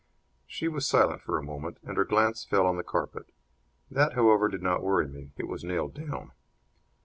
[0.47, 3.31] She was silent for a moment, and her glance fell on the carpet.
[3.91, 5.31] That, however, did not worry me.
[5.37, 6.31] It was nailed down.